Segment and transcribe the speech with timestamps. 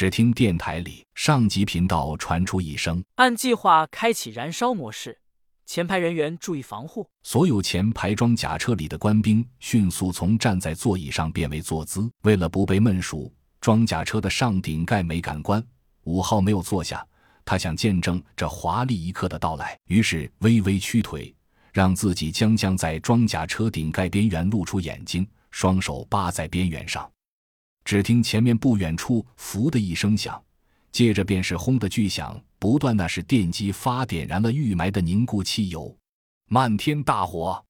[0.00, 5.18] 只听电台里上级频道传出一声：“按计划开启燃烧模式，
[5.66, 12.10] 前排人员注意防护。”所有前排装甲车里的官兵迅速从站在座椅上变为坐姿。
[12.22, 15.62] 为了不被闷熟，装甲车的上顶盖没敢关。
[16.04, 17.06] 五号没有坐下，
[17.44, 21.36] 他想见证这华丽一刻的到来，于是微微屈腿，
[21.74, 27.06] 让自己将将在装甲车顶盖边缘露出眼睛，双手扒在边缘上。
[27.84, 30.40] 只听前面不远处“噗”的一声响，
[30.92, 32.96] 接着便是“轰”的巨响，不断。
[32.96, 35.96] 那是电机发点燃了预埋的凝固汽油，
[36.46, 37.62] 漫天大火。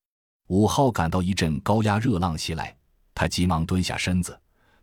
[0.48, 2.76] 五号感到一阵高压热浪袭来，
[3.14, 4.38] 他急忙蹲下身子，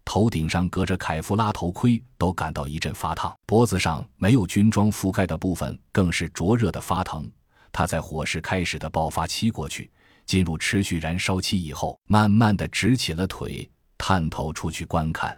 [0.05, 7.29] 头顶上隔着凯夫拉头盔都感到一阵发烫，脖子上没有军装覆盖的部分更是灼热的发疼。
[7.73, 9.91] 他在火势开始的爆发期过去，
[10.25, 13.69] 进入持续燃烧期以后，慢慢的直起了腿。
[14.09, 15.37] 探头出去观看，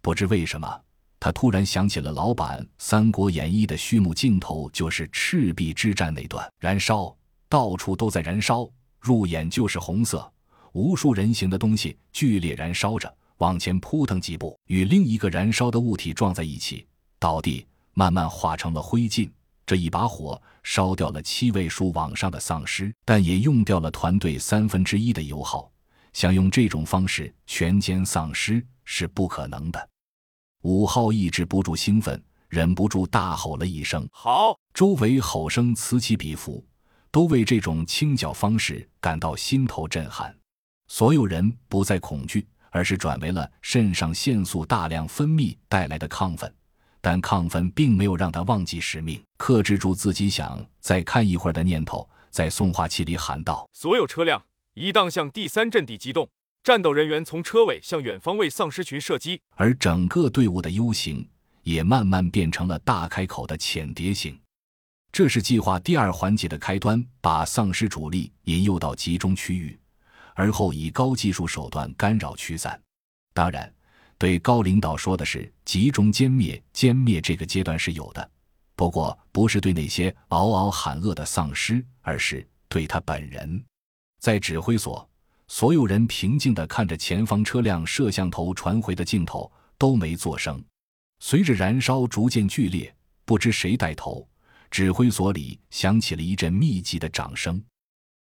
[0.00, 0.80] 不知为什么，
[1.18, 7.12] 他突然想起了老版《三国演义》的序幕镜头，就是赤壁之战那段，燃烧，
[7.48, 10.32] 到处都在燃烧，入眼就是红色，
[10.72, 16.86] 无数人形的东西剧烈燃烧着，往前扑腾几步，与另一个燃烧的物体撞在一起，
[17.18, 19.28] 倒地，慢慢化成了灰烬。
[19.66, 25.68] 这一把火烧掉了七位数往上的丧尸，但也用掉了团队三分之一的油耗。
[26.16, 29.90] 想用这种方式全歼丧尸是不可能的。
[30.62, 36.66] 五号抑制不住兴奋，忍不住大吼了一声：“好！”周围吼声此起彼伏，
[37.10, 40.34] 都为这种清剿方式感到心头震撼。
[40.88, 46.50] 所有人不再恐惧，而是转为了肾上腺素大量分泌带来的亢奋。
[47.02, 54.42] 但亢奋并没有让他忘记使命，克制住自己想再看一会儿的念头，在送话器里喊道：“所有车辆。”
[54.78, 56.28] 一档向第三阵地机动，
[56.62, 61.26] 战斗人员从车尾向远方为丧尸群射击，而整个队伍的 U 型
[61.62, 64.38] 也慢慢变成了大开口的浅碟形。
[65.10, 69.80] 这是计划第二环节的开端，把丧尸主力引诱到集中区域，
[70.34, 72.78] 而后以高技术手段干扰驱散。
[73.32, 73.72] 当然，
[74.18, 78.30] 对高领导说的是集中歼灭，歼灭这个阶段是有的，
[78.74, 83.64] 不过不是对那些嗷嗷喊饿的丧尸，而是对他本人。
[84.18, 85.08] 在指挥所，
[85.48, 90.62] 所有人平静地看着前方车辆摄像头传回的镜头，都没作声。
[91.20, 92.94] 随着燃烧逐渐剧烈，
[93.24, 94.28] 不知谁带头，
[94.70, 97.62] 指挥所里响起了一阵密集的掌声。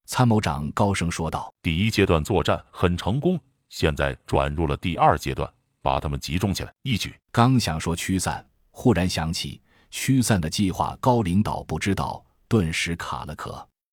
[0.06, 3.40] 参谋长高声说道：“第一阶段作战很成功，
[3.70, 5.50] 现在转入了第二阶段，
[5.82, 13.66] 把他们集中起来，一举。”刚想说驱散，忽然想起驱散的计划，高领导不知道，顿时卡了壳。